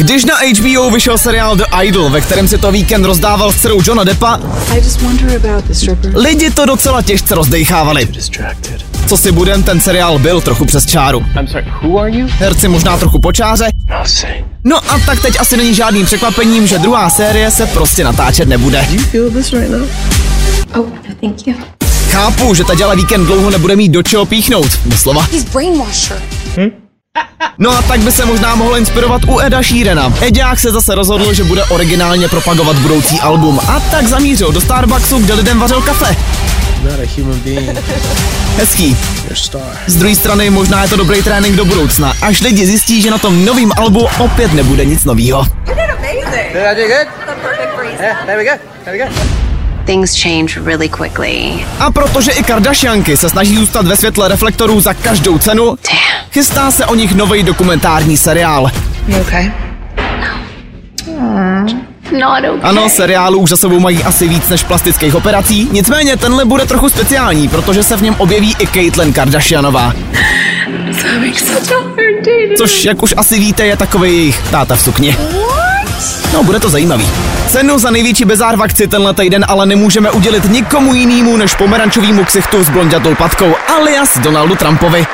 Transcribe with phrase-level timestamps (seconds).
[0.00, 3.80] Když na HBO vyšel seriál The Idol, ve kterém si to víkend rozdával s dcerou
[3.86, 4.40] Johna Deppa,
[6.14, 8.08] lidi to docela těžce rozdejchávali.
[9.06, 11.24] Co si budem, ten seriál byl trochu přes čáru.
[12.38, 13.68] Herci možná trochu počáře.
[14.64, 18.86] No a tak teď asi není žádným překvapením, že druhá série se prostě natáčet nebude.
[20.74, 21.54] Oh, no, thank you.
[22.10, 25.26] Chápu, že ta děla víkend dlouho nebude mít do čeho píchnout, doslova.
[26.56, 26.70] Her.
[27.62, 30.12] No a tak by se možná mohl inspirovat u Eda Sheerana.
[30.20, 35.18] Eďák se zase rozhodl, že bude originálně propagovat budoucí album a tak zamířil do Starbucksu,
[35.18, 36.16] kde lidem vařil kafe.
[38.56, 38.96] Hezký.
[39.86, 43.18] Z druhé strany možná je to dobrý trénink do budoucna, až lidi zjistí, že na
[43.18, 45.46] tom novém albu opět nebude nic novýho.
[49.84, 51.66] Things change really quickly.
[51.78, 55.76] A protože i Kardashianky se snaží zůstat ve světle reflektorů za každou cenu,
[56.32, 58.70] chystá se o nich nový dokumentární seriál.
[59.20, 59.52] Okay?
[62.12, 62.60] Not okay.
[62.62, 66.88] Ano, seriálu už za sebou mají asi víc než plastických operací, nicméně tenhle bude trochu
[66.88, 69.92] speciální, protože se v něm objeví i Caitlyn Kardashianová.
[72.58, 75.16] Což, jak už asi víte, je takový jejich táta v sukni.
[76.32, 77.06] No, bude to zajímavý.
[77.50, 82.24] Cenu za největší bezár v akci tenhle týden ale nemůžeme udělit nikomu jinému než pomerančovýmu
[82.24, 85.06] ksichtu s blondětou patkou alias Donaldu Trumpovi.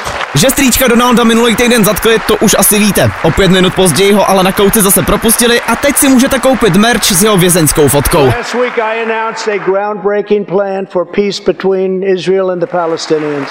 [0.00, 3.10] that Že strýčka Donalda minulý týden zatkli, to už asi víte.
[3.22, 6.76] O pět minut později ho ale na kouci zase propustili a teď si můžete koupit
[6.76, 8.32] merch s jeho vězeňskou fotkou.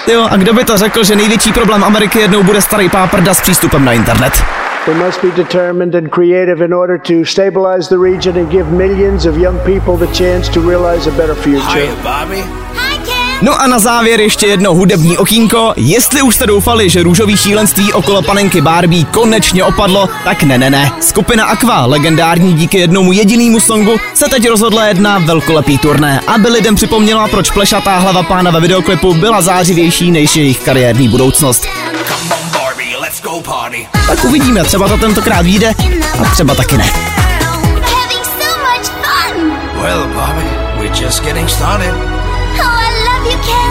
[0.08, 3.40] Jo, a kdo by to řekl, že největší problém Ameriky jednou bude starý páprda s
[3.40, 4.32] přístupem na internet.
[4.86, 9.26] We must be determined and creative in order to stabilize the region and give millions
[9.26, 11.88] of young people the chance to realize a better future.
[13.42, 15.72] No a na závěr ještě jedno hudební okýnko.
[15.76, 20.70] Jestli už jste doufali, že růžový šílenství okolo panenky Barbie konečně opadlo, tak ne, ne,
[20.70, 20.90] ne.
[21.00, 26.74] Skupina Aqua, legendární díky jednomu jedinému songu, se teď rozhodla jedna velkolepý turné, aby lidem
[26.74, 31.66] připomněla, proč plešatá hlava pána ve videoklipu byla zářivější než jejich kariérní budoucnost.
[34.06, 35.74] Tak uvidíme, třeba to tentokrát vyjde
[36.20, 36.90] a třeba taky ne.
[39.82, 40.44] Well, Bobby,
[40.78, 41.94] we're just getting started.
[43.28, 43.67] you can